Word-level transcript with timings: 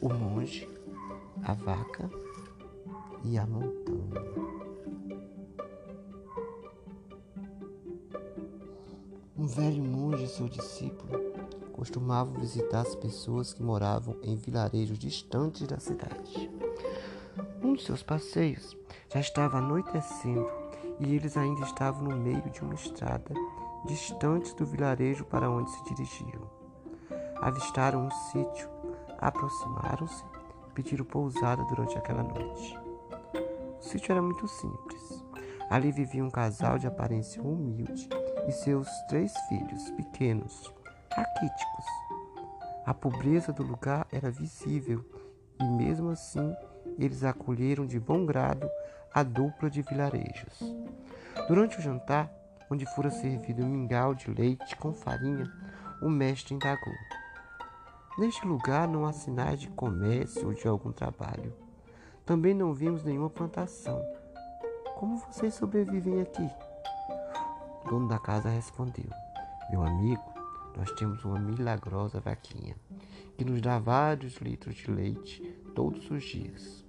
o 0.00 0.08
monge, 0.08 0.68
a 1.42 1.54
vaca 1.54 2.10
e 3.24 3.36
a 3.38 3.46
montanha. 3.46 4.48
Um 9.36 9.46
velho 9.46 9.82
monge 9.82 10.24
e 10.24 10.28
seu 10.28 10.48
discípulo 10.48 11.32
costumavam 11.72 12.34
visitar 12.40 12.80
as 12.80 12.94
pessoas 12.94 13.52
que 13.52 13.62
moravam 13.62 14.16
em 14.22 14.36
vilarejos 14.36 14.98
distantes 14.98 15.66
da 15.66 15.78
cidade. 15.78 16.50
Um 17.62 17.74
de 17.74 17.82
seus 17.82 18.02
passeios 18.02 18.76
já 19.12 19.20
estava 19.20 19.58
anoitecendo 19.58 20.48
e 21.00 21.14
eles 21.14 21.36
ainda 21.36 21.62
estavam 21.62 22.08
no 22.08 22.16
meio 22.16 22.50
de 22.50 22.60
uma 22.62 22.74
estrada 22.74 23.32
distante 23.86 24.54
do 24.56 24.66
vilarejo 24.66 25.24
para 25.24 25.50
onde 25.50 25.70
se 25.70 25.84
dirigiam. 25.84 26.50
Avistaram 27.40 28.06
um 28.06 28.10
sítio 28.10 28.68
aproximaram-se 29.18 30.24
e 30.68 30.72
pediram 30.72 31.04
pousada 31.04 31.62
durante 31.64 31.96
aquela 31.98 32.22
noite. 32.22 32.78
O 33.78 33.82
sítio 33.82 34.12
era 34.12 34.22
muito 34.22 34.46
simples. 34.48 35.24
Ali 35.70 35.92
vivia 35.92 36.24
um 36.24 36.30
casal 36.30 36.78
de 36.78 36.86
aparência 36.86 37.42
humilde 37.42 38.08
e 38.46 38.52
seus 38.52 38.88
três 39.08 39.32
filhos 39.48 39.90
pequenos, 39.90 40.72
raquíticos. 41.12 41.84
A 42.86 42.94
pobreza 42.94 43.52
do 43.52 43.62
lugar 43.62 44.06
era 44.10 44.30
visível 44.30 45.04
e, 45.60 45.64
mesmo 45.64 46.10
assim, 46.10 46.54
eles 46.98 47.22
acolheram 47.22 47.86
de 47.86 48.00
bom 48.00 48.24
grado 48.24 48.68
a 49.12 49.22
dupla 49.22 49.68
de 49.68 49.82
vilarejos. 49.82 50.60
Durante 51.46 51.78
o 51.78 51.82
jantar, 51.82 52.32
onde 52.70 52.86
fora 52.94 53.10
servido 53.10 53.62
um 53.62 53.68
mingau 53.68 54.14
de 54.14 54.30
leite 54.30 54.76
com 54.76 54.92
farinha, 54.92 55.50
o 56.00 56.08
mestre 56.08 56.54
indagou. 56.54 56.94
Neste 58.18 58.44
lugar 58.44 58.88
não 58.88 59.06
há 59.06 59.12
sinais 59.12 59.60
de 59.60 59.68
comércio 59.68 60.48
ou 60.48 60.52
de 60.52 60.66
algum 60.66 60.90
trabalho. 60.90 61.54
Também 62.26 62.52
não 62.52 62.74
vimos 62.74 63.04
nenhuma 63.04 63.30
plantação. 63.30 64.04
Como 64.96 65.18
vocês 65.18 65.54
sobrevivem 65.54 66.20
aqui? 66.20 66.50
O 67.84 67.88
dono 67.88 68.08
da 68.08 68.18
casa 68.18 68.48
respondeu: 68.48 69.08
Meu 69.70 69.84
amigo, 69.84 70.24
nós 70.76 70.90
temos 70.94 71.24
uma 71.24 71.38
milagrosa 71.38 72.18
vaquinha 72.18 72.74
que 73.36 73.44
nos 73.44 73.60
dá 73.60 73.78
vários 73.78 74.38
litros 74.38 74.74
de 74.74 74.90
leite 74.90 75.40
todos 75.72 76.10
os 76.10 76.24
dias. 76.24 76.84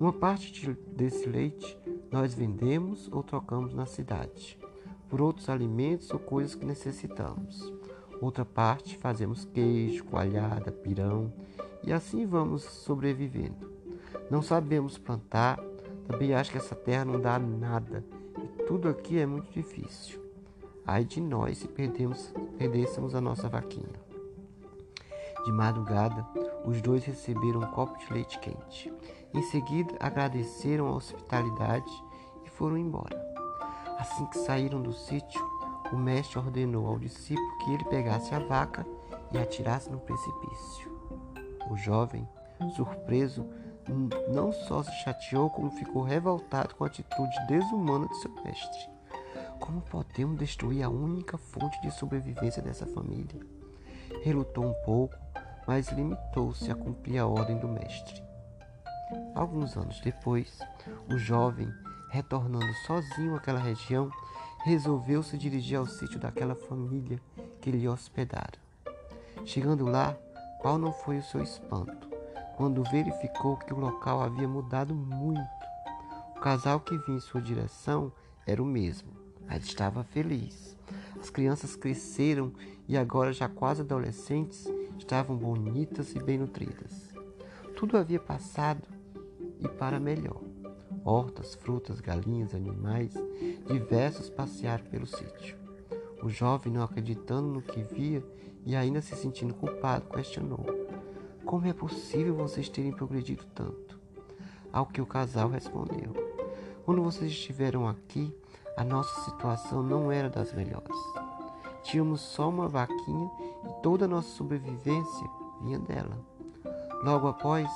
Uma 0.00 0.14
parte 0.14 0.50
de, 0.50 0.72
desse 0.96 1.28
leite 1.28 1.78
nós 2.10 2.32
vendemos 2.32 3.06
ou 3.12 3.22
trocamos 3.22 3.74
na 3.74 3.84
cidade 3.84 4.58
por 5.10 5.20
outros 5.20 5.50
alimentos 5.50 6.10
ou 6.10 6.18
coisas 6.18 6.54
que 6.54 6.64
necessitamos. 6.64 7.70
Outra 8.24 8.42
parte 8.42 8.96
fazemos 8.96 9.44
queijo, 9.44 10.02
coalhada, 10.04 10.72
pirão 10.72 11.30
e 11.82 11.92
assim 11.92 12.24
vamos 12.24 12.62
sobrevivendo. 12.62 13.70
Não 14.30 14.40
sabemos 14.40 14.96
plantar, 14.96 15.60
também 16.08 16.32
acho 16.32 16.50
que 16.50 16.56
essa 16.56 16.74
terra 16.74 17.04
não 17.04 17.20
dá 17.20 17.38
nada 17.38 18.02
e 18.42 18.62
tudo 18.62 18.88
aqui 18.88 19.18
é 19.18 19.26
muito 19.26 19.52
difícil. 19.52 20.18
Ai 20.86 21.04
de 21.04 21.20
nós 21.20 21.58
se 21.58 21.68
perdemos, 21.68 22.32
perdêssemos 22.56 23.14
a 23.14 23.20
nossa 23.20 23.46
vaquinha. 23.46 23.92
De 25.44 25.52
madrugada, 25.52 26.26
os 26.64 26.80
dois 26.80 27.04
receberam 27.04 27.60
um 27.60 27.66
copo 27.72 27.98
de 27.98 28.10
leite 28.10 28.38
quente. 28.38 28.90
Em 29.34 29.42
seguida, 29.42 29.94
agradeceram 30.00 30.88
a 30.88 30.94
hospitalidade 30.94 31.92
e 32.42 32.48
foram 32.48 32.78
embora. 32.78 33.22
Assim 33.98 34.24
que 34.24 34.38
saíram 34.38 34.80
do 34.80 34.94
sítio, 34.94 35.46
o 35.92 35.96
mestre 35.96 36.38
ordenou 36.38 36.86
ao 36.86 36.98
discípulo 36.98 37.58
que 37.58 37.72
ele 37.72 37.84
pegasse 37.84 38.34
a 38.34 38.38
vaca 38.38 38.86
e 39.32 39.38
atirasse 39.38 39.90
no 39.90 39.98
precipício. 39.98 40.92
O 41.70 41.76
jovem, 41.76 42.28
surpreso, 42.74 43.46
não 44.32 44.52
só 44.52 44.82
se 44.82 44.92
chateou, 45.02 45.50
como 45.50 45.70
ficou 45.70 46.02
revoltado 46.02 46.74
com 46.74 46.84
a 46.84 46.86
atitude 46.86 47.46
desumana 47.46 48.08
de 48.08 48.16
seu 48.16 48.30
mestre. 48.44 48.88
Como 49.60 49.80
podemos 49.82 50.38
destruir 50.38 50.82
a 50.82 50.88
única 50.88 51.38
fonte 51.38 51.80
de 51.80 51.90
sobrevivência 51.90 52.62
dessa 52.62 52.86
família? 52.86 53.40
Relutou 54.22 54.64
um 54.64 54.74
pouco, 54.84 55.14
mas 55.66 55.88
limitou-se 55.88 56.70
a 56.70 56.74
cumprir 56.74 57.18
a 57.18 57.26
ordem 57.26 57.58
do 57.58 57.68
mestre. 57.68 58.22
Alguns 59.34 59.76
anos 59.76 60.00
depois, 60.00 60.58
o 61.10 61.16
jovem, 61.16 61.72
retornando 62.10 62.72
sozinho 62.86 63.36
àquela 63.36 63.60
região, 63.60 64.10
resolveu 64.64 65.22
se 65.22 65.36
dirigir 65.36 65.76
ao 65.76 65.86
sítio 65.86 66.18
daquela 66.18 66.54
família 66.54 67.20
que 67.60 67.70
lhe 67.70 67.86
hospedara. 67.86 68.58
Chegando 69.44 69.84
lá, 69.84 70.16
qual 70.58 70.78
não 70.78 70.90
foi 70.90 71.18
o 71.18 71.22
seu 71.22 71.42
espanto, 71.42 72.08
quando 72.56 72.82
verificou 72.84 73.58
que 73.58 73.74
o 73.74 73.78
local 73.78 74.22
havia 74.22 74.48
mudado 74.48 74.94
muito. 74.94 75.42
O 76.34 76.40
casal 76.40 76.80
que 76.80 76.96
vinha 76.96 77.18
em 77.18 77.20
sua 77.20 77.42
direção 77.42 78.10
era 78.46 78.62
o 78.62 78.64
mesmo, 78.64 79.10
mas 79.46 79.66
estava 79.66 80.02
feliz. 80.02 80.74
As 81.20 81.28
crianças 81.28 81.76
cresceram 81.76 82.50
e 82.88 82.96
agora 82.96 83.34
já 83.34 83.50
quase 83.50 83.82
adolescentes 83.82 84.66
estavam 84.98 85.36
bonitas 85.36 86.14
e 86.14 86.18
bem 86.18 86.38
nutridas. 86.38 87.10
Tudo 87.76 87.98
havia 87.98 88.18
passado 88.18 88.88
e 89.60 89.68
para 89.68 90.00
melhor. 90.00 90.53
Hortas, 91.04 91.54
frutas, 91.54 92.00
galinhas, 92.00 92.54
animais 92.54 93.12
diversos 93.66 94.30
passearam 94.30 94.84
pelo 94.86 95.06
sítio. 95.06 95.56
O 96.22 96.30
jovem, 96.30 96.72
não 96.72 96.82
acreditando 96.82 97.48
no 97.48 97.60
que 97.60 97.82
via 97.82 98.24
e 98.64 98.74
ainda 98.74 99.02
se 99.02 99.14
sentindo 99.14 99.52
culpado, 99.52 100.08
questionou: 100.08 100.64
Como 101.44 101.66
é 101.66 101.74
possível 101.74 102.34
vocês 102.34 102.68
terem 102.68 102.92
progredido 102.92 103.44
tanto? 103.54 103.98
Ao 104.72 104.86
que 104.86 105.02
o 105.02 105.06
casal 105.06 105.50
respondeu: 105.50 106.14
Quando 106.86 107.02
vocês 107.02 107.30
estiveram 107.30 107.86
aqui, 107.86 108.34
a 108.76 108.82
nossa 108.82 109.20
situação 109.20 109.82
não 109.82 110.10
era 110.10 110.30
das 110.30 110.52
melhores. 110.52 110.96
Tínhamos 111.82 112.22
só 112.22 112.48
uma 112.48 112.66
vaquinha 112.66 113.30
e 113.64 113.82
toda 113.82 114.06
a 114.06 114.08
nossa 114.08 114.30
sobrevivência 114.30 115.28
vinha 115.60 115.78
dela. 115.78 116.18
Logo 117.02 117.28
após 117.28 117.68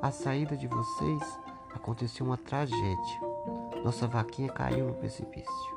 a 0.00 0.12
saída 0.12 0.56
de 0.56 0.68
vocês, 0.68 1.38
aconteceu 1.76 2.26
uma 2.26 2.36
tragédia. 2.36 3.20
Nossa 3.84 4.06
vaquinha 4.06 4.48
caiu 4.48 4.86
no 4.86 4.94
precipício. 4.94 5.76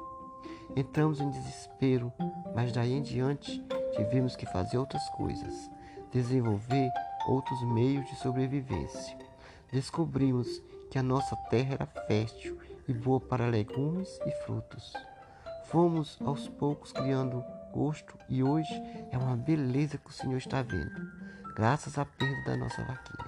Entramos 0.76 1.20
em 1.20 1.30
desespero, 1.30 2.12
mas 2.56 2.72
daí 2.72 2.94
em 2.94 3.02
diante 3.02 3.64
tivemos 3.96 4.36
que 4.36 4.46
fazer 4.46 4.78
outras 4.78 5.08
coisas, 5.10 5.70
desenvolver 6.12 6.90
outros 7.28 7.62
meios 7.64 8.08
de 8.10 8.16
sobrevivência. 8.16 9.18
Descobrimos 9.72 10.62
que 10.90 10.98
a 10.98 11.04
nossa 11.04 11.36
terra 11.50 11.74
era 11.74 11.86
fértil 11.86 12.58
e 12.88 12.94
boa 12.94 13.20
para 13.20 13.48
legumes 13.48 14.20
e 14.26 14.32
frutos. 14.44 14.94
Fomos 15.66 16.18
aos 16.26 16.48
poucos 16.48 16.92
criando 16.92 17.44
gosto 17.72 18.18
e 18.28 18.44
hoje 18.44 18.74
é 19.12 19.18
uma 19.18 19.36
beleza 19.36 19.98
que 19.98 20.10
o 20.10 20.14
Senhor 20.14 20.38
está 20.38 20.64
vendo, 20.64 21.12
graças 21.56 21.98
à 22.00 22.06
perda 22.06 22.52
da 22.52 22.58
nossa 22.58 22.84
vaquinha. 22.84 23.19